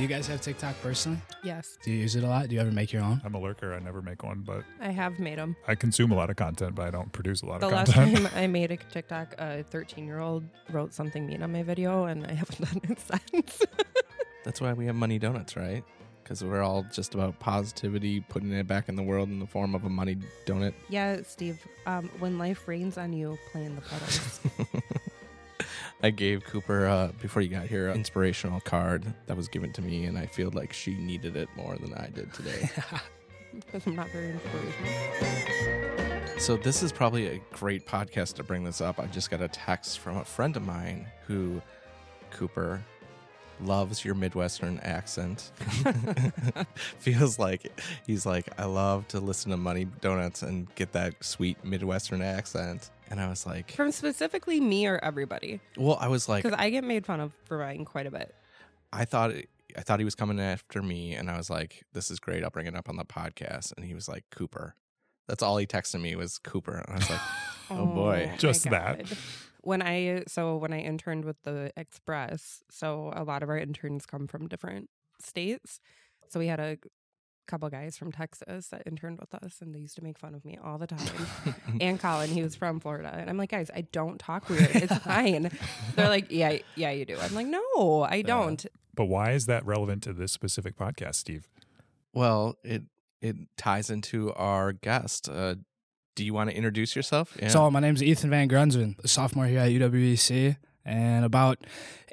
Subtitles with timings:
[0.00, 1.18] Do you guys have TikTok personally?
[1.44, 2.48] Yes, Do you use it a lot?
[2.48, 3.20] Do you ever make your own?
[3.22, 3.74] I'm a lurker.
[3.74, 5.54] I never make one, but I have made them.
[5.68, 7.92] I consume a lot of content, but I don't produce a lot The of last
[7.92, 8.28] content.
[8.28, 12.06] time I made a TikTok, a 13 year old wrote something mean on my video,
[12.06, 12.98] and I haven't done it
[13.30, 13.60] since.
[14.46, 15.84] That's why we have money donuts, right?
[16.22, 19.74] Because we're all just about positivity, putting it back in the world in the form
[19.74, 20.72] of a money donut.
[20.88, 21.58] yeah, Steve.
[21.84, 24.40] Um, when life rains on you, play in the puddles.
[26.02, 29.82] I gave Cooper uh, before you got here an inspirational card that was given to
[29.82, 32.70] me, and I feel like she needed it more than I did today.
[33.52, 36.38] Because I'm not very inspirational.
[36.38, 39.00] so this is probably a great podcast to bring this up.
[39.00, 41.60] I just got a text from a friend of mine who,
[42.30, 42.80] Cooper,
[43.62, 45.52] loves your Midwestern accent.
[46.98, 47.70] Feels like
[48.06, 52.90] he's like, I love to listen to Money Donuts and get that sweet Midwestern accent.
[53.10, 56.70] And I was like, From specifically me or everybody, well, I was like, because I
[56.70, 58.34] get made fun of for mine quite a bit.
[58.92, 59.32] I thought
[59.76, 62.44] I thought he was coming after me, and I was like, "This is great.
[62.44, 64.74] I'll bring it up on the podcast." And he was like, "Cooper."
[65.28, 67.20] That's all he texted me was Cooper, and I was like,
[67.70, 68.32] Oh, boy.
[68.36, 69.04] Just oh that.
[69.62, 69.68] God.
[69.68, 74.06] When I so when I interned with the Express, so a lot of our interns
[74.06, 74.88] come from different
[75.20, 75.80] states.
[76.28, 76.78] So we had a
[77.48, 80.44] couple guys from Texas that interned with us, and they used to make fun of
[80.44, 81.26] me all the time.
[81.80, 84.70] and Colin, he was from Florida, and I'm like, guys, I don't talk weird.
[84.72, 85.50] It's fine.
[85.96, 87.16] They're like, yeah, yeah, you do.
[87.20, 88.64] I'm like, no, I don't.
[88.94, 91.48] but why is that relevant to this specific podcast, Steve?
[92.12, 92.84] "Well, it
[93.20, 95.28] it ties into our guest.
[95.28, 95.56] Uh,
[96.14, 97.48] do you want to introduce yourself?" Yeah.
[97.48, 101.58] So my name's Ethan Van Grunsven, a sophomore here at UWEC, And about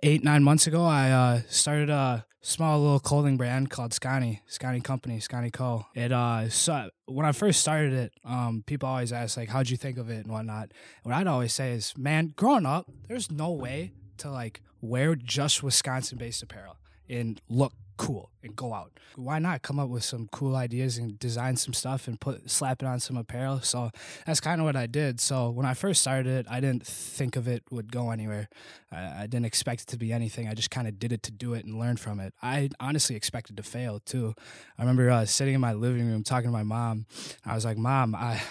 [0.03, 4.79] eight, nine months ago, I uh, started a small little clothing brand called Scotty, Scotty
[4.79, 5.85] Company, Scotty Co.
[5.95, 9.77] It uh, so when I first started it, um, people always ask like, "How'd you
[9.77, 10.71] think of it?" and whatnot.
[11.03, 15.63] What I'd always say is, "Man, growing up, there's no way to like wear just
[15.63, 16.77] Wisconsin-based apparel
[17.09, 18.91] and look cool and go out.
[19.15, 22.81] Why not come up with some cool ideas and design some stuff and put slap
[22.81, 23.61] it on some apparel?
[23.61, 23.91] So
[24.25, 25.19] that's kind of what I did.
[25.19, 28.49] So when I first started it, I didn't think of it would go anywhere.
[28.91, 30.47] I, I didn't expect it to be anything.
[30.47, 32.33] I just kind of did it to do it and learn from it.
[32.41, 34.33] I honestly expected to fail too.
[34.77, 37.05] I remember uh, sitting in my living room talking to my mom.
[37.45, 38.41] I was like, "Mom, I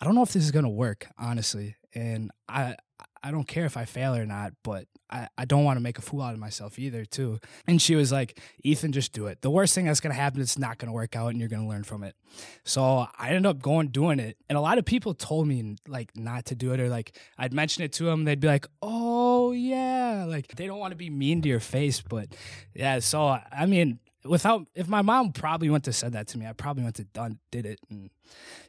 [0.00, 2.76] I don't know if this is gonna work, honestly, and I."
[3.22, 5.98] I don't care if I fail or not, but I, I don't want to make
[5.98, 7.38] a fool out of myself either, too.
[7.66, 9.42] And she was like, Ethan, just do it.
[9.42, 11.38] The worst thing that's going to happen is it's not going to work out and
[11.38, 12.16] you're going to learn from it.
[12.64, 14.36] So I ended up going doing it.
[14.48, 17.52] And a lot of people told me like not to do it or like I'd
[17.52, 18.24] mention it to them.
[18.24, 20.24] They'd be like, oh, yeah.
[20.28, 22.00] Like they don't want to be mean to your face.
[22.00, 22.28] But
[22.74, 26.46] yeah, so I mean, without, if my mom probably went to said that to me,
[26.46, 27.78] I probably went to done, did it.
[27.90, 28.10] And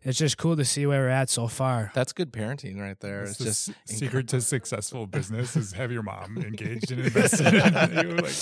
[0.02, 1.91] it's just cool to see where we're at so far.
[1.94, 3.24] That's good parenting right there.
[3.24, 7.02] It's It's, the just s- secret to successful business is have your mom engaged and
[7.06, 8.16] invested in you.
[8.18, 8.34] Like,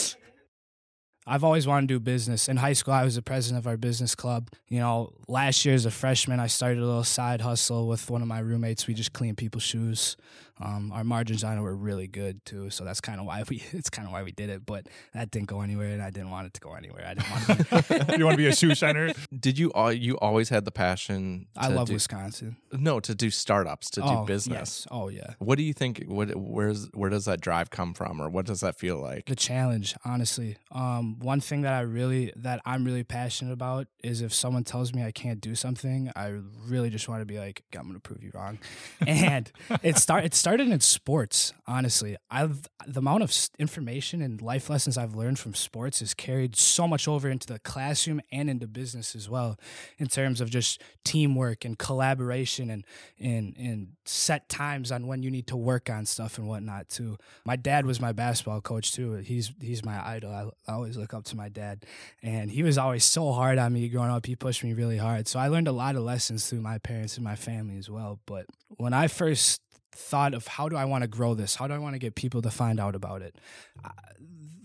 [1.27, 2.49] I've always wanted to do business.
[2.49, 4.49] In high school, I was the president of our business club.
[4.69, 8.23] You know, last year as a freshman, I started a little side hustle with one
[8.23, 8.87] of my roommates.
[8.87, 10.17] We just clean people's shoes.
[10.59, 13.63] Um, our margins on it were really good too, so that's kind of why we.
[13.81, 14.65] It's kind of why we did it.
[14.65, 17.05] But that didn't go anywhere, and I didn't want it to go anywhere.
[17.07, 18.07] I didn't want.
[18.09, 19.11] To you want to be a shoe shiner?
[19.39, 21.47] Did you all you always had the passion?
[21.57, 22.57] I love do, Wisconsin.
[22.71, 24.85] No, to do startups, to oh, do business.
[24.85, 24.87] Yes.
[24.91, 25.33] Oh yeah.
[25.39, 26.03] What do you think?
[26.05, 29.31] What where's where does that drive come from, or what does that feel like?
[29.31, 34.21] the challenge honestly um, one thing that i really that i'm really passionate about is
[34.21, 36.33] if someone tells me i can't do something i
[36.67, 38.59] really just want to be like i'm gonna prove you wrong
[39.07, 39.49] and
[39.83, 44.97] it start it started in sports honestly i've the amount of information and life lessons
[44.97, 49.15] i've learned from sports is carried so much over into the classroom and into business
[49.15, 49.57] as well
[49.97, 52.85] in terms of just teamwork and collaboration and
[53.19, 57.17] and and set times on when you need to work on stuff and whatnot too
[57.45, 59.13] my dad was my basketball coach too.
[59.15, 60.31] He's he's my idol.
[60.31, 61.85] I, I always look up to my dad,
[62.21, 64.25] and he was always so hard on me growing up.
[64.25, 67.15] He pushed me really hard, so I learned a lot of lessons through my parents
[67.15, 68.19] and my family as well.
[68.25, 71.73] But when I first thought of how do I want to grow this, how do
[71.73, 73.35] I want to get people to find out about it,
[73.83, 73.89] uh,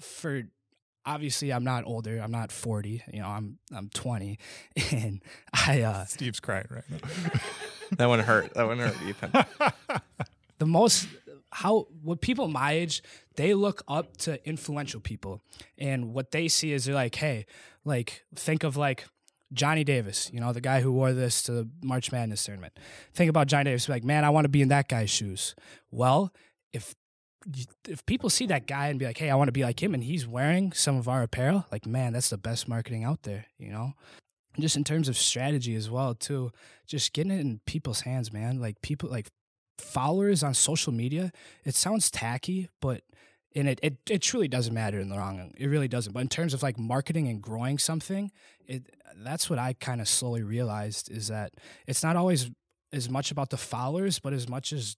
[0.00, 0.44] for
[1.06, 2.18] obviously I'm not older.
[2.18, 3.02] I'm not 40.
[3.12, 4.38] You know, I'm I'm 20,
[4.90, 5.22] and
[5.66, 6.98] I uh, Steve's crying right now.
[7.96, 8.52] that one hurt.
[8.54, 9.32] That one hurt, Ethan.
[10.58, 11.06] the most
[11.52, 13.02] how what people my age
[13.36, 15.40] they look up to influential people
[15.78, 17.46] and what they see is they're like hey
[17.84, 19.04] like think of like
[19.52, 22.78] Johnny Davis, you know, the guy who wore this to the March Madness tournament.
[23.14, 25.54] Think about Johnny Davis, like, man, I want to be in that guy's shoes.
[25.90, 26.32] Well,
[26.72, 26.94] if
[27.86, 29.94] if people see that guy and be like, hey, I want to be like him,
[29.94, 33.46] and he's wearing some of our apparel, like, man, that's the best marketing out there,
[33.56, 33.92] you know.
[34.58, 36.50] Just in terms of strategy as well, too,
[36.86, 38.58] just getting it in people's hands, man.
[38.58, 39.28] Like people, like
[39.78, 41.30] followers on social media.
[41.64, 43.02] It sounds tacky, but
[43.56, 45.52] and it, it it truly doesn't matter in the long.
[45.56, 46.12] It really doesn't.
[46.12, 48.30] But in terms of like marketing and growing something,
[48.66, 51.54] it that's what I kind of slowly realized is that
[51.86, 52.50] it's not always
[52.92, 54.96] as much about the followers, but as much as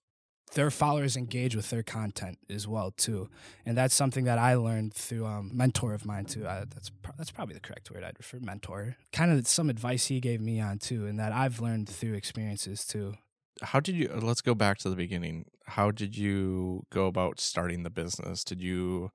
[0.54, 3.28] their followers engage with their content as well too,
[3.66, 6.46] and that's something that I learned through um, mentor of mine too.
[6.46, 8.96] I, that's pro- that's probably the correct word I'd refer mentor.
[9.12, 12.84] Kind of some advice he gave me on too, and that I've learned through experiences
[12.84, 13.14] too.
[13.62, 14.08] How did you?
[14.08, 15.46] Let's go back to the beginning.
[15.66, 18.44] How did you go about starting the business?
[18.44, 19.10] Did you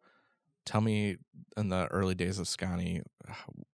[0.66, 1.18] tell me
[1.58, 3.02] in the early days of Sconnie?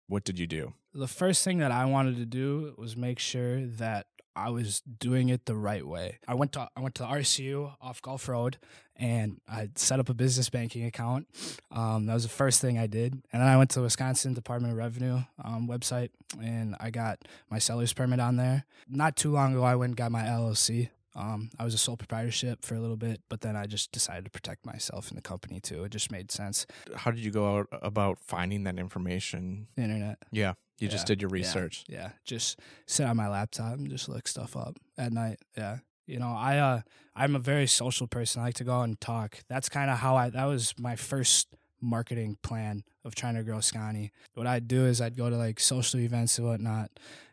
[0.06, 0.74] What did you do?
[0.92, 4.06] The first thing that I wanted to do was make sure that
[4.36, 6.18] I was doing it the right way.
[6.26, 8.58] I went to I went to the RCU off Golf Road
[8.96, 11.26] and I set up a business banking account.
[11.70, 14.34] Um, that was the first thing I did, and then I went to the Wisconsin
[14.34, 16.10] Department of Revenue um, website
[16.40, 17.20] and I got
[17.50, 18.64] my seller's permit on there.
[18.88, 20.90] Not too long ago, I went and got my LLC.
[21.16, 24.24] Um, I was a sole proprietorship for a little bit, but then I just decided
[24.24, 25.84] to protect myself and the company too.
[25.84, 26.66] It just made sense.
[26.96, 29.68] How did you go out about finding that information?
[29.76, 30.18] The internet.
[30.32, 31.84] Yeah, you just did your research.
[31.88, 35.38] Yeah, just sit on my laptop and just look stuff up at night.
[35.56, 35.78] Yeah.
[36.06, 36.80] You know, I uh
[37.16, 38.42] I'm a very social person.
[38.42, 39.38] I like to go out and talk.
[39.48, 41.48] That's kind of how I that was my first
[41.80, 44.10] marketing plan of trying to grow Sconnie.
[44.34, 46.90] What I'd do is I'd go to like social events and whatnot.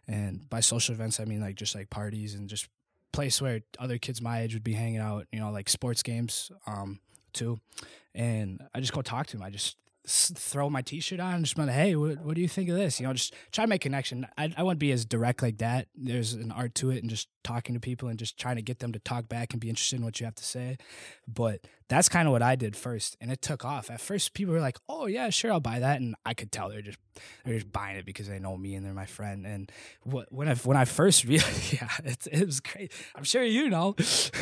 [0.08, 2.68] And by social events I mean like just like parties and just
[3.12, 6.52] place where other kids my age would be hanging out, you know, like sports games,
[6.66, 7.00] um,
[7.34, 7.60] too.
[8.16, 9.46] And I just go talk to them.
[9.46, 9.78] I just
[10.08, 12.76] throw my t-shirt on and just be like, hey, what, what do you think of
[12.76, 13.00] this?
[13.00, 14.28] You know, just try to make connection.
[14.38, 15.88] I, I wouldn't be as direct like that.
[15.96, 18.80] There's an art to it and just talking to people and just trying to get
[18.80, 20.78] them to talk back and be interested in what you have to say.
[21.28, 23.18] But that's kind of what I did first.
[23.20, 23.90] And it took off.
[23.90, 26.00] At first people were like, oh yeah, sure, I'll buy that.
[26.00, 26.98] And I could tell they're just,
[27.44, 29.46] they're just buying it because they know me and they're my friend.
[29.46, 29.72] And
[30.04, 32.92] what, when I, when I first realized, yeah, it, it was great.
[33.16, 33.96] I'm sure you know,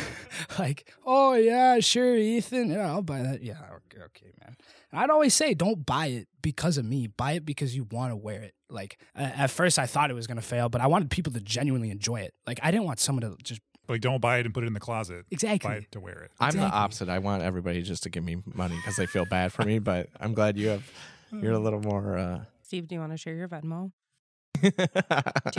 [0.58, 2.70] like, oh yeah, sure, Ethan.
[2.70, 3.42] Yeah, I'll buy that.
[3.42, 3.58] Yeah.
[3.94, 4.56] Okay, man.
[4.92, 7.06] And I'd always say, don't buy it because of me.
[7.06, 8.54] Buy it because you want to wear it.
[8.70, 11.40] Like a- at first, I thought it was gonna fail, but I wanted people to
[11.40, 12.34] genuinely enjoy it.
[12.46, 14.72] Like I didn't want someone to just Like, don't buy it and put it in
[14.74, 15.24] the closet.
[15.30, 15.68] exactly.
[15.70, 16.30] Buy it to wear it.
[16.38, 17.08] I'm the opposite.
[17.08, 19.78] I want everybody just to give me money because they feel bad for me.
[19.90, 20.88] But I'm glad you have.
[21.32, 22.16] You're a little more.
[22.18, 23.90] uh Steve, do you want to share your Venmo?
[24.62, 24.70] Do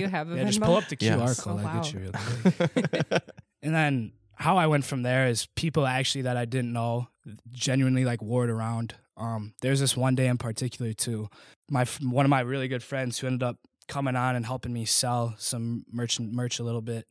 [0.02, 0.48] you have a Yeah, Venmo?
[0.48, 1.40] just pull up the QR Yes.
[1.42, 1.62] code.
[1.64, 1.84] Oh, I get wow.
[1.92, 2.12] you real
[3.02, 3.24] quick.
[3.64, 7.08] and then how I went from there is people actually that I didn't know
[7.52, 8.96] genuinely like wore it around.
[9.18, 11.30] Um, there's this one day in particular too.
[11.70, 14.86] My one of my really good friends who ended up coming on and helping me
[14.86, 17.08] sell some merch merch a little bit.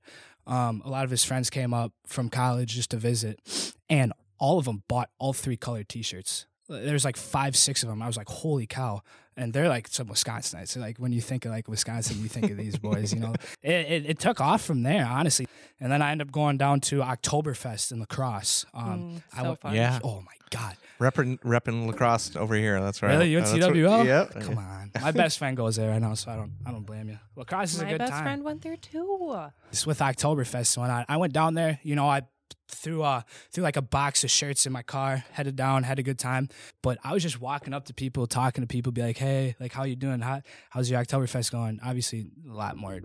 [0.47, 3.41] Um, a lot of his friends came up from college just to visit,
[3.89, 6.47] and all of them bought all three colored T-shirts.
[6.69, 8.01] There's like five, six of them.
[8.01, 9.03] I was like, holy cow!
[9.41, 10.69] And they're like some Wisconsinites.
[10.69, 13.13] So like when you think of like Wisconsin, you think of these boys.
[13.15, 15.47] You know, it, it, it took off from there, honestly.
[15.81, 18.67] And then I ended up going down to Oktoberfest in La Crosse.
[18.75, 19.75] Um, Mm, I so went- fun.
[19.75, 19.99] Yeah.
[20.05, 20.77] Oh my god!
[20.99, 22.81] repping, repping La Crosse over here.
[22.81, 23.13] That's right.
[23.13, 24.05] Really, you went Uh, to CWL?
[24.05, 24.41] Yep.
[24.43, 27.09] Come on, my best friend goes there right now, so I don't I don't blame
[27.09, 27.19] you.
[27.37, 28.09] La Crosse is My a good time.
[28.09, 29.41] My best friend went there too.
[29.73, 31.07] It's with Oktoberfest when whatnot.
[31.09, 32.23] I went down there, you know, I
[32.69, 36.03] threw uh threw like a box of shirts in my car, headed down, had a
[36.03, 36.49] good time.
[36.83, 39.73] But I was just walking up to people, talking to people, be like, Hey, like
[39.73, 40.21] how you doing?
[40.21, 41.81] How how's your Oktoberfest going?
[41.85, 43.01] Obviously a lot more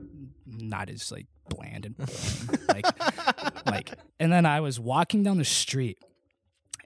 [0.45, 1.95] not as like bland and
[2.67, 2.85] like
[3.65, 5.99] like and then I was walking down the street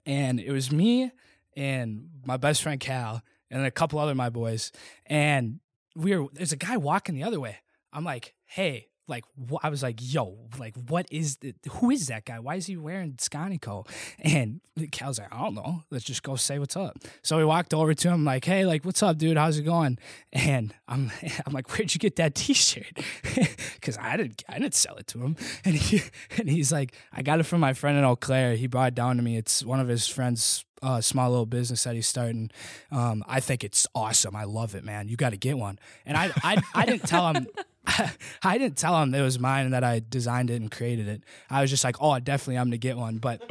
[0.06, 1.12] and it was me
[1.56, 4.72] and my best friend Cal and a couple other my boys
[5.06, 5.60] and
[5.96, 7.58] we were there's a guy walking the other way.
[7.92, 12.08] I'm like, hey, like wh- I was like, yo, like what is the, who is
[12.08, 12.40] that guy?
[12.40, 13.86] Why is he wearing Sconnie Co?
[14.20, 14.62] And
[14.92, 15.84] Cal's like, I don't know.
[15.90, 16.98] Let's just go say what's up.
[17.22, 19.38] So we walked over to him, like, hey, like what's up, dude?
[19.38, 19.98] How's it going?
[20.32, 21.12] And I'm
[21.46, 23.00] I'm like, where'd you get that T-shirt?
[23.80, 25.36] Because I didn't I didn't sell it to him.
[25.66, 26.02] And he
[26.38, 28.56] and he's like, I got it from my friend in Eau Claire.
[28.56, 29.38] He brought it down to me.
[29.38, 32.52] It's one of his friends uh, small little business that he's starting.
[32.92, 34.36] Um, I think it's awesome.
[34.36, 35.08] I love it, man.
[35.08, 35.80] You got to get one.
[36.06, 37.48] And I, I, I didn't tell him.
[38.44, 41.24] I didn't tell him it was mine and that I designed it and created it.
[41.50, 43.18] I was just like, oh, definitely, I'm gonna get one.
[43.18, 43.42] But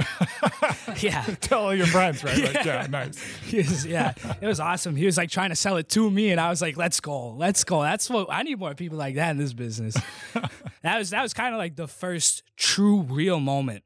[1.02, 2.38] yeah, Tell all your friends, right?
[2.38, 3.23] Like, yeah, nice.
[3.42, 4.97] he was, yeah, it was awesome.
[4.97, 7.30] He was like trying to sell it to me, and I was like, "Let's go,
[7.33, 9.97] let's go." That's what I need more people like that in this business.
[10.83, 13.85] that was that was kind of like the first true, real moment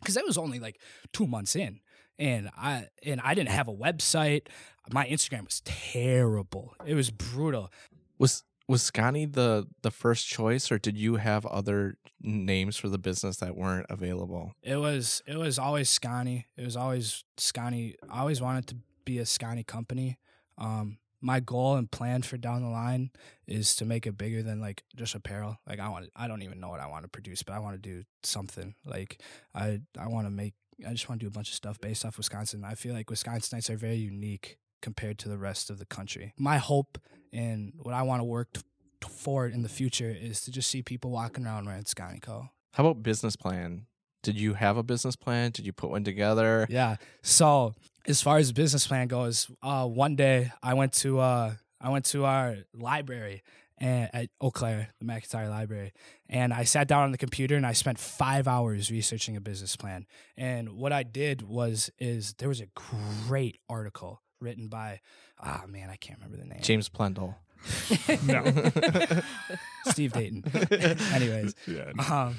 [0.00, 0.80] because it was only like
[1.12, 1.80] two months in,
[2.18, 4.48] and I and I didn't have a website.
[4.90, 6.74] My Instagram was terrible.
[6.84, 7.70] It was brutal.
[8.18, 12.98] Was was Sconnie the the first choice, or did you have other names for the
[12.98, 14.54] business that weren't available?
[14.62, 16.46] It was it was always Sconnie.
[16.56, 17.94] It was always Sconnie.
[18.10, 20.18] I always wanted to be a Sconnie company.
[20.58, 23.10] Um, my goal and plan for down the line
[23.46, 25.56] is to make it bigger than like just apparel.
[25.66, 27.80] Like I want, I don't even know what I want to produce, but I want
[27.80, 28.74] to do something.
[28.84, 29.22] Like
[29.54, 30.54] I, I want to make
[30.86, 32.64] I just want to do a bunch of stuff based off Wisconsin.
[32.64, 36.34] I feel like Wisconsinites are very unique compared to the rest of the country.
[36.36, 36.98] My hope
[37.32, 38.60] and what I want to work t-
[39.08, 42.50] for in the future is to just see people walking around wearing Scotty Co.
[42.72, 43.86] How about business plan?
[44.22, 45.50] Did you have a business plan?
[45.50, 46.66] Did you put one together?
[46.68, 46.96] Yeah.
[47.22, 47.74] So
[48.06, 52.04] as far as business plan goes, uh, one day I went to uh, I went
[52.06, 53.42] to our library
[53.78, 55.92] and at Eau Claire, the McIntyre Library,
[56.28, 59.74] and I sat down on the computer and I spent five hours researching a business
[59.74, 60.06] plan.
[60.36, 62.68] And what I did was is there was a
[63.26, 65.00] great article written by
[65.40, 67.36] ah man I can't remember the name James Plendel.
[68.26, 68.44] No.
[69.86, 70.44] Steve Dayton.
[71.12, 71.92] Anyways, yeah.
[72.10, 72.36] um,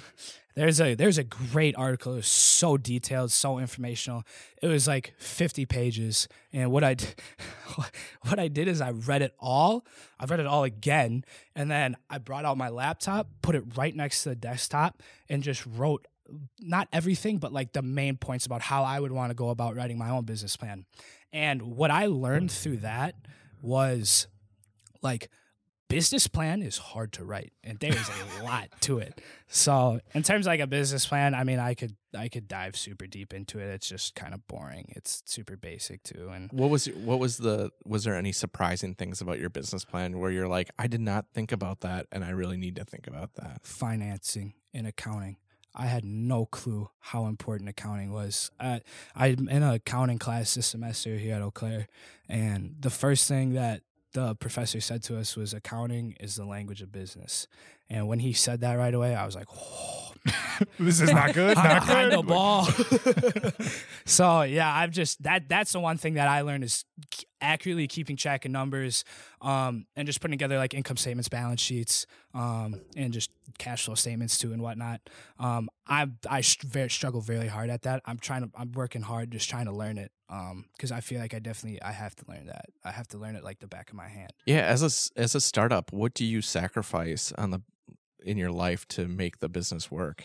[0.56, 2.14] there's a there's a great article.
[2.14, 4.24] It was so detailed, so informational.
[4.62, 6.96] It was like 50 pages, and what I
[8.24, 9.86] what I did is I read it all.
[10.20, 13.96] I read it all again, and then I brought out my laptop, put it right
[13.96, 16.08] next to the desktop, and just wrote
[16.60, 19.76] not everything, but like the main points about how I would want to go about
[19.76, 20.86] writing my own business plan.
[21.34, 22.56] And what I learned hmm.
[22.56, 23.16] through that
[23.62, 24.28] was
[25.02, 25.30] like
[25.90, 29.22] business plan is hard to write and there's a lot to it.
[29.48, 32.76] So in terms of like a business plan i mean i could i could dive
[32.76, 33.68] super deep into it.
[33.68, 34.92] It's just kind of boring.
[34.96, 39.22] It's super basic too and What was what was the was there any surprising things
[39.22, 42.30] about your business plan where you're like, I did not think about that and I
[42.32, 43.66] really need to think about that?
[43.66, 45.38] financing and accounting
[45.76, 48.52] i had no clue how important accounting was.
[48.60, 48.80] Uh,
[49.16, 51.88] i'm in an accounting class this semester here at eau claire
[52.30, 53.82] and the first thing that
[54.14, 57.48] the professor said to us was accounting is the language of business.
[57.90, 60.13] And when he said that right away i was like oh
[60.80, 61.58] this is not good.
[61.58, 62.20] I'm Not behind good.
[62.20, 62.66] the ball.
[64.06, 66.86] so yeah, I've just that that's the one thing that I learned is
[67.42, 69.04] accurately keeping track of numbers,
[69.42, 73.96] um, and just putting together like income statements, balance sheets, um, and just cash flow
[73.96, 75.02] statements too and whatnot.
[75.40, 78.02] Um, I I very, struggle very hard at that.
[78.06, 80.12] I'm trying to I'm working hard just trying to learn it.
[80.30, 82.66] Um, because I feel like I definitely I have to learn that.
[82.84, 84.32] I have to learn it like the back of my hand.
[84.46, 87.62] Yeah, as a s- as a startup, what do you sacrifice on the
[88.24, 90.24] in your life to make the business work?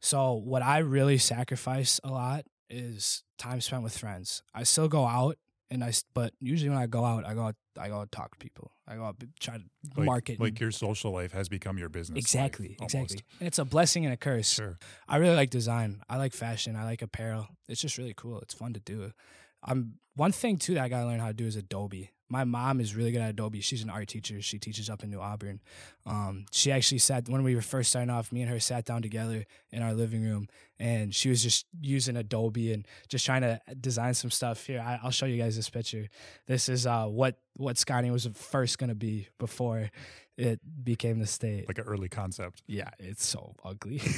[0.00, 4.42] So what I really sacrifice a lot is time spent with friends.
[4.54, 5.36] I still go out
[5.70, 8.32] and I, but usually when I go out, I go, out, I go out talk
[8.32, 8.72] to people.
[8.86, 9.64] I go out try to
[9.96, 10.40] Like, market.
[10.40, 12.18] Like your social life has become your business.
[12.18, 12.94] exactly, almost.
[12.94, 13.24] exactly.
[13.40, 14.52] And it's a blessing and a curse.
[14.52, 14.78] Sure.
[15.08, 16.02] I really like design.
[16.08, 16.76] I like fashion.
[16.76, 17.48] I like apparel.
[17.68, 18.38] It's just really cool.
[18.40, 19.10] It's fun to do.
[19.64, 22.10] I'm one thing too that I gotta learn how to do is Adobe.
[22.28, 23.60] My mom is really good at Adobe.
[23.60, 24.42] She's an art teacher.
[24.42, 25.60] She teaches up in New Auburn.
[26.04, 28.32] Um, she actually sat when we were first starting off.
[28.32, 32.16] Me and her sat down together in our living room, and she was just using
[32.16, 34.66] Adobe and just trying to design some stuff.
[34.66, 36.08] Here, I, I'll show you guys this picture.
[36.46, 39.90] This is uh, what what Scotty was first gonna be before
[40.36, 41.66] it became the state.
[41.68, 42.62] Like an early concept.
[42.66, 44.00] yeah, it's so ugly.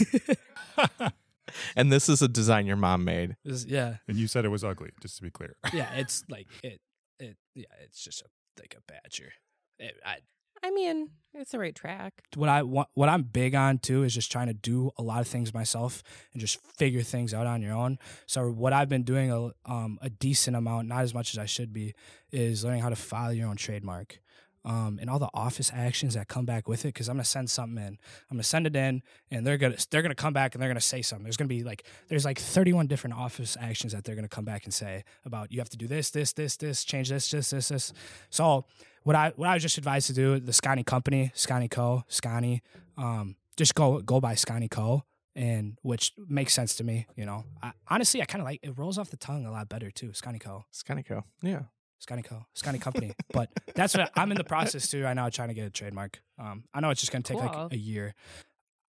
[1.75, 3.35] And this is a design your mom made.
[3.43, 5.57] This- yeah, And you said it was ugly, just to be clear.
[5.73, 6.79] yeah, it's like it,
[7.19, 8.27] it, yeah, it's just a,
[8.61, 9.33] like a badger.
[9.79, 10.19] It, I,
[10.63, 12.15] I mean, it's the right track.
[12.35, 15.21] what I want, what I'm big on too is just trying to do a lot
[15.21, 17.99] of things myself and just figure things out on your own.
[18.27, 21.47] So what I've been doing a um a decent amount, not as much as I
[21.47, 21.95] should be,
[22.33, 24.19] is learning how to file your own trademark.
[24.65, 27.49] Um, and all the office actions that come back with it, because I'm gonna send
[27.49, 27.99] something in.
[28.31, 30.81] I'm gonna send it in, and they're gonna they're gonna come back and they're gonna
[30.81, 31.25] say something.
[31.25, 34.65] There's gonna be like there's like 31 different office actions that they're gonna come back
[34.65, 37.69] and say about you have to do this, this, this, this, change this, this, this,
[37.69, 37.93] this.
[38.31, 38.67] So
[39.05, 42.61] what I what I was just advised to do, the Sconnie company, Sconnie Co, Sconnie,
[42.97, 47.07] um, just go go by Sconnie Co, and which makes sense to me.
[47.17, 49.69] You know, I, honestly, I kind of like it rolls off the tongue a lot
[49.69, 50.09] better too.
[50.13, 51.25] Sconnie Co, of cool.
[51.43, 51.63] Yeah.
[51.99, 53.13] Sconnie Co, Sconnie company.
[53.33, 56.21] but that's what I'm in the process too right now, trying to get a trademark.
[56.39, 57.47] Um, I know it's just gonna take Cool.
[57.65, 58.15] like a year.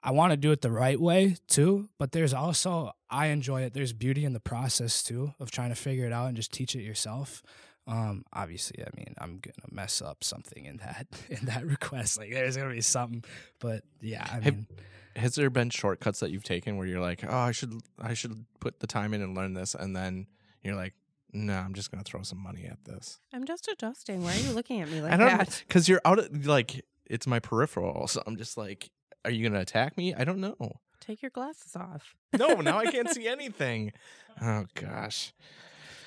[0.01, 3.73] I want to do it the right way too, but there's also I enjoy it.
[3.73, 6.75] There's beauty in the process too of trying to figure it out and just teach
[6.75, 7.41] it yourself.
[7.87, 12.17] Um, obviously, I mean, I'm gonna mess up something in that in that request.
[12.17, 13.23] Like, there's gonna be something,
[13.59, 14.67] but yeah, I Have- mean,
[15.15, 18.45] Has there been shortcuts that you've taken where you're like, oh, I should I should
[18.59, 20.27] put the time in and learn this, and then
[20.63, 20.93] you're like,
[21.33, 23.19] no, I'm just gonna throw some money at this.
[23.33, 24.23] I'm just adjusting.
[24.23, 25.63] Why are you looking at me like I don't that?
[25.67, 28.91] because you're out of like it's my peripheral, so I'm just like,
[29.25, 30.13] are you gonna attack me?
[30.13, 30.55] I don't know.
[30.99, 32.15] Take your glasses off.
[32.37, 33.93] No, now I can't see anything.
[34.41, 35.33] Oh gosh.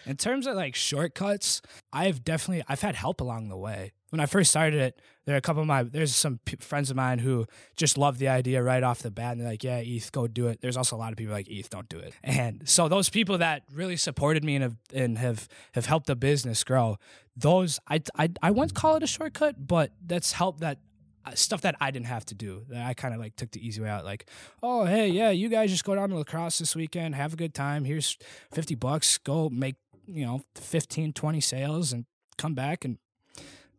[0.06, 3.92] In terms of like shortcuts, I've definitely I've had help along the way.
[4.10, 6.90] When I first started it, there are a couple of my there's some p- friends
[6.90, 9.78] of mine who just love the idea right off the bat, and they're like, "Yeah,
[9.78, 12.12] Eth, go do it." There's also a lot of people like Eth, don't do it.
[12.22, 16.16] And so those people that really supported me and have and have have helped the
[16.16, 16.98] business grow,
[17.36, 20.78] those I I I wouldn't call it a shortcut, but that's help that
[21.24, 22.64] uh, stuff that I didn't have to do.
[22.68, 24.04] That I kind of like took the easy way out.
[24.04, 24.28] Like,
[24.62, 27.36] oh hey, yeah, you guys just go down to La Crosse this weekend, have a
[27.36, 27.84] good time.
[27.84, 28.18] Here's
[28.52, 29.16] fifty bucks.
[29.18, 32.06] Go make you know 15, 20 sales, and
[32.38, 32.98] come back and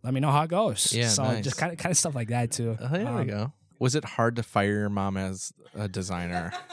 [0.03, 0.93] let me know how it goes.
[0.93, 1.43] Yeah, so nice.
[1.43, 2.77] just kind of kind of stuff like that too.
[2.79, 3.53] Oh, there we Um, go.
[3.79, 6.51] Was it hard to fire your mom as a designer?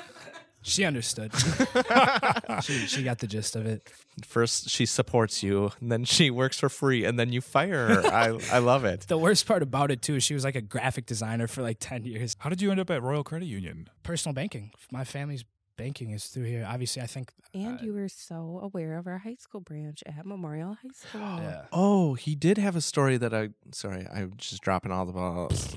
[0.62, 1.32] She understood.
[2.62, 3.90] she she got the gist of it.
[4.26, 8.06] First, she supports you, and then she works for free, and then you fire her.
[8.06, 9.06] I, I love it.
[9.08, 11.78] The worst part about it too is she was like a graphic designer for like
[11.80, 12.36] ten years.
[12.40, 13.88] How did you end up at Royal Credit Union?
[14.02, 14.70] Personal banking.
[14.92, 15.44] My family's
[15.80, 16.66] banking is through here.
[16.68, 17.32] Obviously, I think.
[17.54, 21.20] And uh, you were so aware of our high school branch at Memorial High School.
[21.20, 21.62] Yeah.
[21.72, 23.50] Oh, he did have a story that I.
[23.72, 25.76] Sorry, I'm just dropping all the balls.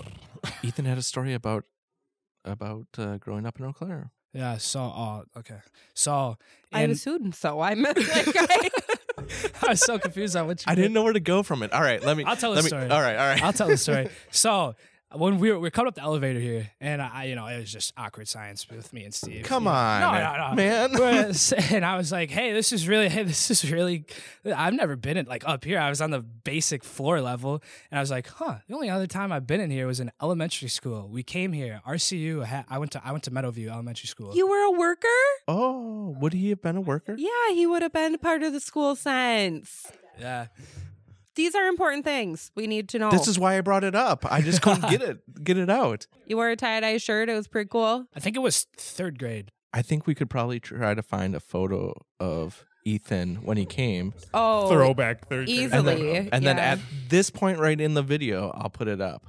[0.62, 1.64] Ethan had a story about
[2.46, 4.12] about uh, growing up in Eau Claire.
[4.34, 4.58] Yeah.
[4.58, 5.60] So, oh, okay.
[5.94, 6.38] So,
[6.72, 7.62] I and- assumed so.
[7.62, 8.70] I'm like, I,
[9.64, 10.72] I was so confused on what you.
[10.72, 10.82] I did.
[10.82, 11.72] didn't know where to go from it.
[11.72, 12.24] All right, let me.
[12.26, 12.90] I'll tell the me, story.
[12.90, 13.44] All right, all right.
[13.44, 14.10] I'll tell the story.
[14.32, 14.76] So
[15.16, 17.60] when we were we are coming up the elevator here, and I, you know, it
[17.60, 19.46] was just awkward science with me and Steve.
[19.46, 20.94] Come on, no, no, no, man.
[20.94, 21.34] We're-
[21.76, 24.06] and I was like, "Hey, this is really, hey, this is really."
[24.56, 25.80] I've never been in like up here.
[25.80, 29.08] I was on the basic floor level, and I was like, "Huh." The only other
[29.08, 31.08] time I've been in here was in elementary school.
[31.10, 32.66] We came here, RCU.
[32.70, 34.36] I went to I went to Meadowview Elementary School.
[34.36, 35.08] you were a worker?
[35.48, 37.16] Oh, would he have been a worker?
[37.18, 39.86] Yeah, he would have been part of the school sense.
[40.20, 40.48] yeah.
[41.36, 43.10] These are important things we need to know.
[43.10, 44.26] This is why I brought it up.
[44.32, 46.08] I just couldn't get it get it out.
[46.28, 47.30] you wore a tie dye shirt.
[47.30, 48.06] It was pretty cool.
[48.16, 49.52] I think it was third grade.
[49.74, 54.14] I think we could probably try to find a photo of Ethan when he came.
[54.34, 55.50] Oh, Throwback third grade.
[55.58, 56.30] easily.
[56.32, 56.74] And then yeah.
[56.74, 59.26] at this point right in the video, I'll put it up.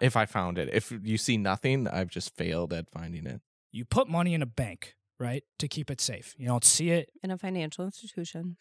[0.00, 0.68] If I found it.
[0.72, 3.40] If you see nothing, I've just failed at finding it.
[3.72, 6.34] You put money in a bank, right, to keep it safe.
[6.36, 7.08] You don't see it.
[7.22, 8.56] in a financial institution,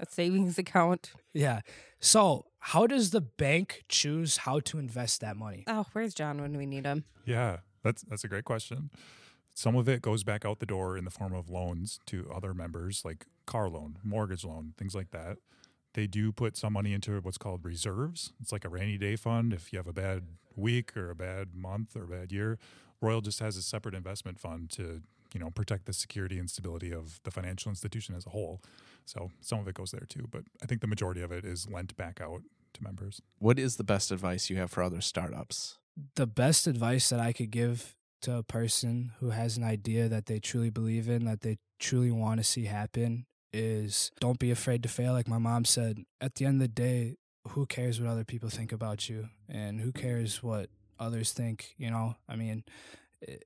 [0.00, 1.12] a savings account.
[1.32, 1.60] Yeah.
[2.00, 5.64] So how does the bank choose how to invest that money?
[5.66, 7.04] Oh, where's John when we need him?
[7.24, 8.90] Yeah, that's that's a great question.
[9.54, 12.54] Some of it goes back out the door in the form of loans to other
[12.54, 15.38] members, like car loan, mortgage loan, things like that.
[15.94, 18.32] They do put some money into what's called reserves.
[18.40, 19.52] It's like a rainy day fund.
[19.52, 22.58] If you have a bad week or a bad month or a bad year,
[23.00, 25.02] Royal just has a separate investment fund to
[25.34, 28.60] you know protect the security and stability of the financial institution as a whole.
[29.04, 31.68] So some of it goes there too, but I think the majority of it is
[31.68, 32.42] lent back out
[32.74, 33.20] to members.
[33.38, 35.78] What is the best advice you have for other startups?
[36.14, 40.26] The best advice that I could give to a person who has an idea that
[40.26, 44.82] they truly believe in, that they truly want to see happen, is don't be afraid
[44.84, 45.12] to fail.
[45.12, 47.16] Like my mom said, at the end of the day,
[47.48, 49.30] who cares what other people think about you?
[49.48, 51.74] And who cares what others think?
[51.78, 52.99] You know, I mean, i-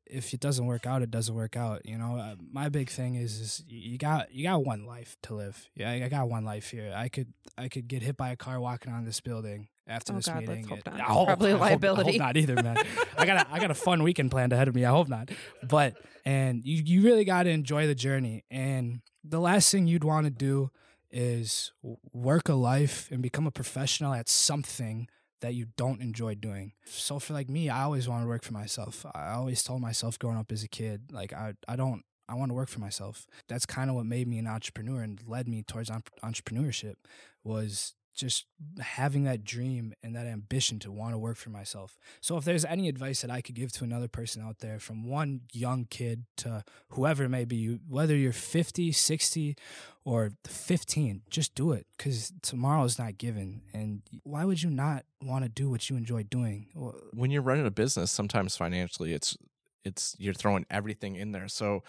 [0.07, 1.85] if it doesn't work out, it doesn't work out.
[1.85, 5.35] You know, uh, my big thing is, is you got you got one life to
[5.35, 5.69] live.
[5.75, 6.93] Yeah, I I got one life here.
[6.95, 10.17] I could I could get hit by a car walking on this building after Oh
[10.17, 10.65] this God, meeting.
[10.69, 11.01] hope It- not.
[11.01, 12.77] I hope- Probably a I hope- I hope not either, man.
[13.19, 14.85] I got a, I got a fun weekend planned ahead of me.
[14.85, 15.31] I hope not.
[15.69, 18.45] But and you you really got to enjoy the journey.
[18.51, 20.71] And the last thing you'd want to do
[21.11, 21.73] is
[22.13, 25.09] work a life and become a professional at something
[25.45, 26.73] that you don't enjoy doing.
[26.87, 29.05] So for like me, I always want to work for myself.
[29.15, 32.49] I always told myself growing up as a kid, like I I don't I want
[32.49, 33.27] to work for myself.
[33.47, 36.95] That's kind of what made me an entrepreneur and led me towards entrepreneurship
[37.43, 38.47] was just
[38.81, 41.99] having that dream and that ambition to want to work for myself.
[42.21, 45.05] So if there's any advice that I could give to another person out there from
[45.05, 49.57] one young kid to whoever it may be, whether you're 50, 60
[50.05, 55.05] or 15, just do it cuz tomorrow is not given and why would you not
[55.23, 56.69] want to do what you enjoy doing?
[57.13, 59.37] When you're running a business, sometimes financially it's
[59.85, 61.49] it's you're throwing everything in there.
[61.49, 61.83] So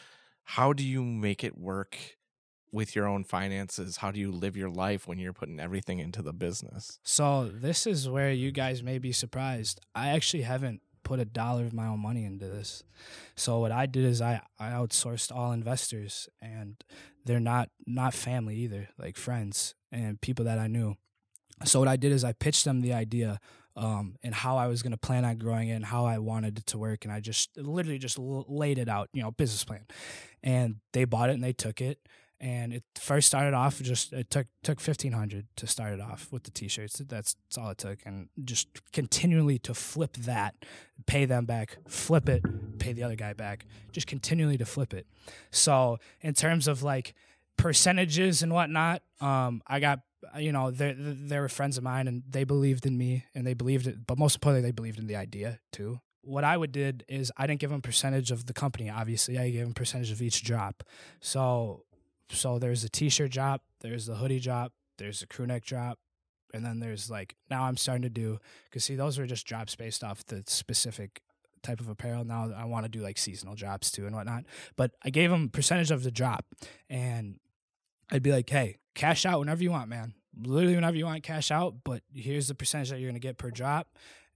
[0.44, 1.98] how do you make it work
[2.76, 3.98] with your own finances?
[3.98, 7.00] How do you live your life when you're putting everything into the business?
[7.04, 9.80] So this is where you guys may be surprised.
[9.96, 12.84] I actually haven't put a dollar of my own money into this.
[13.36, 16.84] So what I did is I, I outsourced all investors and
[17.24, 20.96] they're not not family either, like friends and people that I knew.
[21.64, 23.40] So what I did is I pitched them the idea
[23.78, 26.60] um, and how I was going to plan on growing it and how I wanted
[26.60, 27.06] it to work.
[27.06, 29.86] And I just literally just laid it out, you know, business plan.
[30.44, 32.00] And they bought it and they took it
[32.40, 36.44] and it first started off just it took took 1500 to start it off with
[36.44, 36.98] the t-shirts.
[36.98, 38.00] That's, that's all it took.
[38.06, 40.56] And just continually to flip that
[41.06, 42.44] pay them back flip it
[42.80, 43.66] pay the other guy back.
[43.92, 45.08] Just continually to flip it.
[45.52, 47.14] So in terms of like
[47.58, 50.02] percentages and whatnot um i got
[50.38, 53.54] you know they they were friends of mine and they believed in me and they
[53.54, 56.00] believed it but most importantly they believed in the idea too.
[56.22, 58.90] What I would did is I didn't give them percentage of the company.
[58.90, 60.84] Obviously, I gave them percentage of each drop.
[61.20, 61.85] So
[62.30, 66.00] so there's a t-shirt drop, there's the hoodie drop, there's a crew neck drop,
[66.56, 69.76] And then there's like now I'm starting to do because see those were just drops
[69.76, 71.22] based off the specific
[71.64, 72.24] type of apparel.
[72.24, 74.46] Now I want to do like seasonal drops too and whatnot.
[74.78, 76.46] But I gave them percentage of the drop,
[76.90, 77.40] and
[78.10, 80.14] I'd be like, hey, cash out whenever you want, man.
[80.38, 81.76] Literally whenever you want, cash out.
[81.84, 83.90] But here's the percentage that you're gonna get per drop,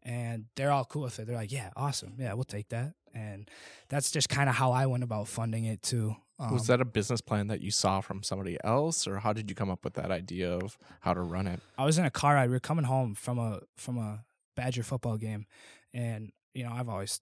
[0.03, 1.27] and they're all cool with it.
[1.27, 2.95] They're like, yeah, awesome, yeah, we'll take that.
[3.13, 3.49] And
[3.89, 6.15] that's just kind of how I went about funding it too.
[6.39, 9.49] Um, was that a business plan that you saw from somebody else, or how did
[9.49, 11.59] you come up with that idea of how to run it?
[11.77, 12.49] I was in a car ride.
[12.49, 14.23] We were coming home from a from a
[14.55, 15.47] Badger football game,
[15.93, 17.19] and you know I've always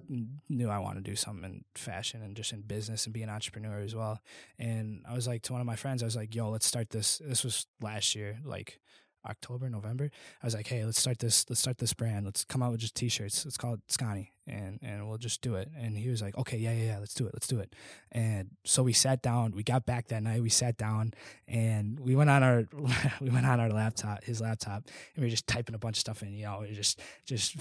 [0.49, 3.29] knew I wanted to do something in fashion and just in business and be an
[3.29, 4.19] entrepreneur as well.
[4.59, 6.91] And I was like to one of my friends, I was like, "Yo, let's start
[6.91, 8.79] this." This was last year, like
[9.27, 10.09] October, November.
[10.41, 11.45] I was like, "Hey, let's start this.
[11.49, 12.25] Let's start this brand.
[12.25, 13.45] Let's come out with just t-shirts.
[13.45, 16.57] Let's call it Scotty, and and we'll just do it." And he was like, "Okay,
[16.57, 16.99] yeah, yeah, yeah.
[16.99, 17.33] Let's do it.
[17.33, 17.73] Let's do it."
[18.11, 19.51] And so we sat down.
[19.51, 20.41] We got back that night.
[20.41, 21.13] We sat down
[21.47, 22.65] and we went on our
[23.21, 26.01] we went on our laptop, his laptop, and we were just typing a bunch of
[26.01, 26.33] stuff in.
[26.33, 27.55] You know, we were just just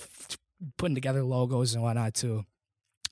[0.78, 2.44] putting together logos and whatnot too.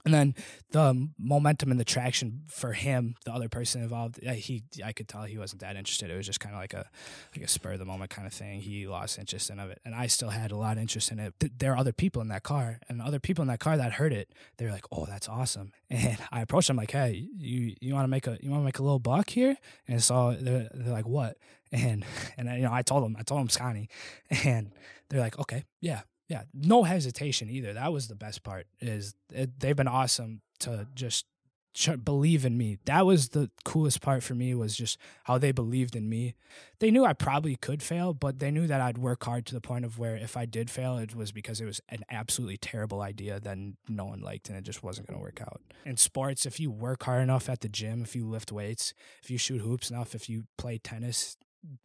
[0.05, 0.35] And then
[0.71, 5.23] the momentum and the traction for him, the other person involved, he I could tell
[5.23, 6.11] he wasn't that interested.
[6.11, 6.91] It was just kind of like a
[7.35, 8.61] like a spur of the moment kind of thing.
[8.61, 11.19] He lost interest in of it, and I still had a lot of interest in
[11.19, 11.33] it.
[11.59, 14.13] There are other people in that car, and other people in that car that heard
[14.13, 14.29] it.
[14.59, 18.05] They were like, "Oh, that's awesome!" And I approached them like, "Hey, you you want
[18.05, 19.57] to make a you want to make a little buck here?"
[19.89, 21.39] And so they're, they're like, "What?"
[21.73, 22.05] And
[22.37, 23.89] and you know I told them I told them Scotty,
[24.45, 24.71] and
[25.09, 27.73] they're like, "Okay, yeah." Yeah, no hesitation either.
[27.73, 28.67] That was the best part.
[28.81, 31.27] Is it, they've been awesome to just
[31.75, 32.79] ch- believe in me.
[32.87, 36.35] That was the coolest part for me was just how they believed in me.
[36.79, 39.61] They knew I probably could fail, but they knew that I'd work hard to the
[39.61, 43.03] point of where if I did fail, it was because it was an absolutely terrible
[43.03, 43.59] idea that
[43.89, 45.61] no one liked and it just wasn't going to work out.
[45.85, 49.31] In sports, if you work hard enough at the gym, if you lift weights, if
[49.31, 51.37] you shoot hoops enough, if you play tennis,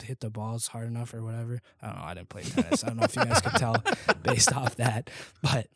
[0.01, 1.61] hit the balls hard enough or whatever.
[1.81, 2.03] I don't know.
[2.03, 2.83] I didn't play tennis.
[2.83, 3.75] I don't know if you guys could tell
[4.23, 5.09] based off that,
[5.41, 5.67] but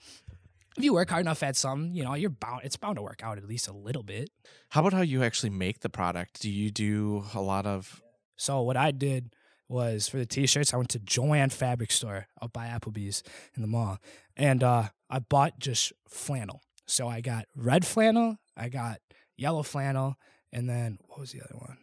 [0.78, 2.62] if you work hard enough at something, you know, you're bound.
[2.64, 4.30] It's bound to work out at least a little bit.
[4.70, 6.42] How about how you actually make the product?
[6.42, 8.02] Do you do a lot of?
[8.36, 9.34] So what I did
[9.70, 13.24] was for the t-shirts, I went to Joann Fabric Store out by Applebee's
[13.56, 14.00] in the mall,
[14.36, 16.62] and uh, I bought just flannel.
[16.86, 19.00] So I got red flannel, I got
[19.38, 20.16] yellow flannel,
[20.52, 21.78] and then what was the other one?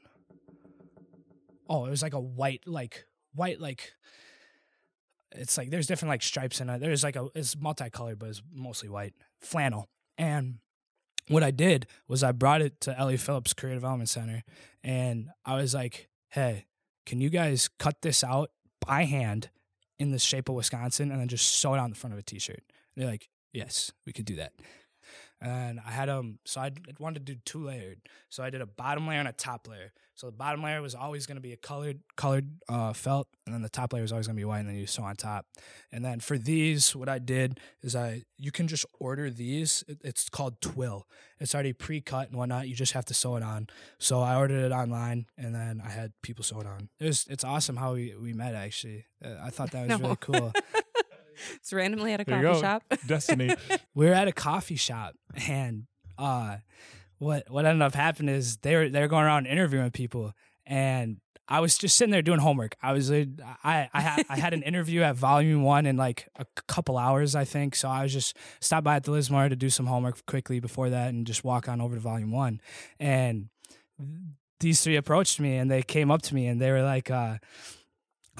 [1.70, 3.92] Oh, it was like a white, like white, like
[5.32, 6.80] it's like there's different like stripes in it.
[6.80, 9.88] There's like a it's multicolored, but it's mostly white flannel.
[10.18, 10.58] And
[11.28, 13.16] what I did was I brought it to L.E.
[13.16, 14.42] Phillips Career Development Center,
[14.82, 16.66] and I was like, "Hey,
[17.06, 18.50] can you guys cut this out
[18.84, 19.50] by hand
[19.98, 22.22] in the shape of Wisconsin, and then just sew it on the front of a
[22.22, 22.62] T-shirt?"
[22.96, 24.52] And they're like, "Yes, we could do that."
[25.40, 28.00] And I had um so I wanted to do two layered.
[28.28, 29.92] So I did a bottom layer and a top layer.
[30.14, 33.54] So the bottom layer was always going to be a colored colored uh, felt, and
[33.54, 35.16] then the top layer was always going to be white, and then you sew on
[35.16, 35.46] top.
[35.90, 39.82] And then for these, what I did is I you can just order these.
[40.04, 41.06] it's called Twill.
[41.38, 42.68] It's already pre cut and whatnot.
[42.68, 43.68] You just have to sew it on.
[43.98, 46.90] So I ordered it online, and then I had people sew it on.
[46.98, 49.06] It was it's awesome how we we met actually.
[49.24, 50.04] Uh, I thought that was no.
[50.04, 50.52] really cool.
[51.56, 52.82] it's randomly at a coffee shop.
[53.06, 53.54] Destiny.
[53.94, 55.14] we were at a coffee shop
[55.48, 55.84] and
[56.18, 56.56] uh
[57.18, 60.32] what what ended up happening is they were they were going around interviewing people
[60.66, 61.18] and
[61.50, 62.76] I was just sitting there doing homework.
[62.80, 63.26] I was I
[63.64, 67.44] I had I had an interview at Volume One in like a couple hours, I
[67.44, 67.74] think.
[67.74, 70.90] So I was just stopped by at the Lismore to do some homework quickly before
[70.90, 72.60] that, and just walk on over to Volume One.
[73.00, 73.48] And
[74.60, 77.38] these three approached me, and they came up to me, and they were like, uh,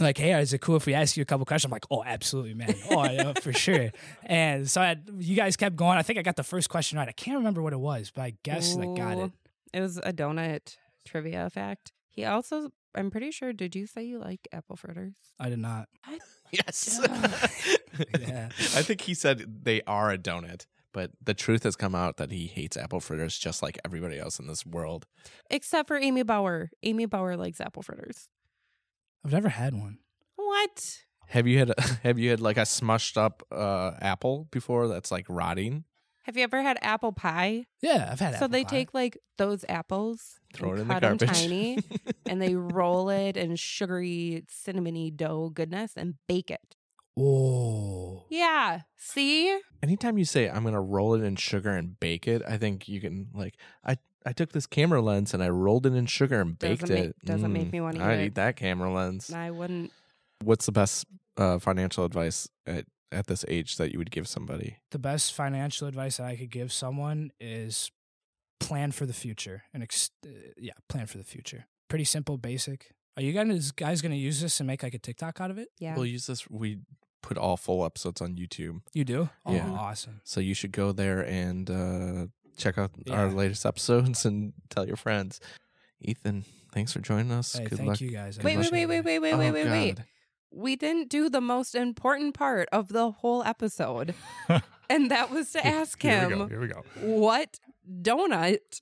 [0.07, 1.71] like, hey, is it cool if we ask you a couple questions?
[1.71, 2.75] I'm like, oh, absolutely, man.
[2.91, 3.91] Oh, yeah, for sure.
[4.25, 5.99] And so I, you guys kept going.
[5.99, 7.09] I think I got the first question right.
[7.09, 9.33] I can't remember what it was, but I guess Ooh, I got it.
[9.73, 11.93] It was a donut trivia fact.
[12.09, 15.15] He also, I'm pretty sure, did you say you like apple fritters?
[15.39, 15.89] I did not.
[16.51, 17.01] yes.
[18.19, 18.49] yeah.
[18.49, 22.31] I think he said they are a donut but the truth has come out that
[22.31, 25.07] he hates apple fritters just like everybody else in this world.
[25.51, 26.71] Except for Amy Bauer.
[26.83, 28.29] Amy Bauer likes apple fritters.
[29.25, 29.99] I've never had one.
[30.37, 30.99] What?
[31.29, 35.27] Have you had have you had like a smushed up uh, apple before that's like
[35.29, 35.85] rotting?
[36.25, 37.67] Have you ever had apple pie?
[37.81, 38.39] Yeah, I've had.
[38.39, 38.71] So they pie.
[38.71, 41.79] take like those apples, throw it in the garbage, tiny,
[42.27, 46.77] and they roll it in sugary, cinnamony dough goodness and bake it.
[47.19, 48.27] Oh.
[48.31, 48.83] Yeah.
[48.97, 49.59] See?
[49.83, 53.01] Anytime you say I'm gonna roll it in sugar and bake it, I think you
[53.01, 56.59] can like I I took this camera lens and I rolled it in sugar and
[56.59, 57.01] baked doesn't it.
[57.01, 59.33] Make, doesn't mm, make me want to eat I'd eat that camera lens.
[59.33, 59.93] I wouldn't.
[60.43, 61.07] What's the best
[61.37, 64.77] uh, financial advice at, at this age that you would give somebody?
[64.91, 67.91] The best financial advice that I could give someone is
[68.59, 70.29] plan for the future and ex- uh,
[70.59, 71.67] yeah, plan for the future.
[71.89, 75.41] Pretty simple, basic, Are you guys guys gonna use this and make like a TikTok
[75.41, 75.69] out of it?
[75.79, 75.97] Yeah.
[75.97, 76.49] We'll use this.
[76.49, 76.79] We
[77.23, 79.29] put all full episodes on YouTube, You do?
[79.45, 79.69] Oh, Yeah.
[79.71, 80.21] awesome.
[80.25, 82.27] so you should go there and uh,
[82.61, 85.41] check out our latest episodes and tell your friends.
[86.01, 87.55] Ethan, thanks for joining us.
[87.55, 88.01] Hey, Good thank luck.
[88.01, 88.39] you guys.
[88.39, 89.97] I wait, wait, wait, wait, wait, wait, Oh, wait, wait, wait.
[89.97, 90.05] God.
[90.53, 94.15] We didn't do the most important part of the whole episode.
[94.91, 96.43] and that was to ask Here we go.
[96.45, 96.83] him Here we go.
[97.01, 97.59] what
[98.03, 98.81] donut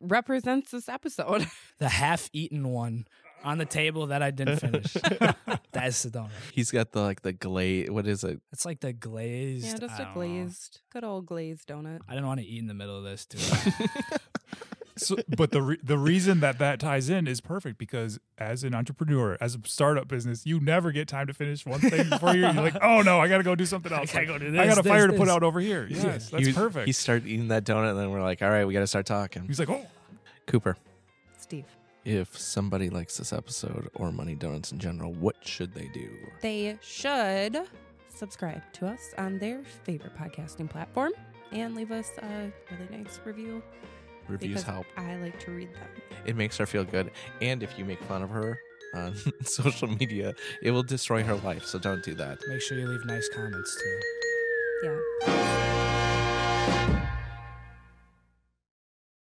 [0.00, 1.46] represents this episode.
[1.78, 3.06] The half-eaten one
[3.44, 4.92] on the table that I didn't finish.
[5.72, 6.30] That's the donut.
[6.52, 7.90] He's got the like the glaze.
[7.90, 8.40] What is it?
[8.52, 9.66] It's like the glazed.
[9.66, 10.14] yeah, just I a don't know.
[10.14, 12.00] glazed, good old glazed donut.
[12.08, 13.38] I didn't want to eat in the middle of this too.
[15.00, 18.74] So, but the re- the reason that that ties in is perfect because as an
[18.74, 22.50] entrepreneur, as a startup business, you never get time to finish one thing before you're,
[22.52, 24.12] you're like, oh no, I got to go do something else.
[24.12, 25.86] gotta Like, go do I this, got a this, fire to put out over here.
[25.88, 26.86] Yes, that's He- perfect.
[26.88, 29.06] He started eating that donut, and then we're like, all right, we got to start
[29.06, 29.44] talking.
[29.46, 29.86] He's like, oh,
[30.48, 30.76] Cooper,
[31.38, 31.64] Steve.
[32.08, 36.08] If somebody likes this episode or Money Donuts in general, what should they do?
[36.40, 37.60] They should
[38.08, 41.12] subscribe to us on their favorite podcasting platform
[41.52, 43.62] and leave us a really nice review.
[44.26, 44.86] Reviews because help.
[44.96, 45.88] I like to read them.
[46.24, 47.10] It makes her feel good.
[47.42, 48.58] And if you make fun of her
[48.94, 51.66] on social media, it will destroy her life.
[51.66, 52.38] So don't do that.
[52.48, 54.00] Make sure you leave nice comments too.
[55.26, 55.67] Yeah.